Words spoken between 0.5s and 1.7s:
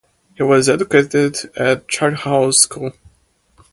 educated